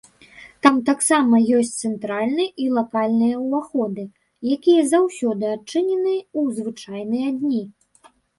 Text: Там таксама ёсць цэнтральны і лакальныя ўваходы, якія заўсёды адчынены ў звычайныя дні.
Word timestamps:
Там 0.67 0.77
таксама 0.85 1.41
ёсць 1.57 1.73
цэнтральны 1.89 2.45
і 2.63 2.65
лакальныя 2.77 3.35
ўваходы, 3.43 4.07
якія 4.57 4.81
заўсёды 4.95 5.53
адчынены 5.59 6.15
ў 6.17 6.41
звычайныя 6.59 7.29
дні. 7.45 7.63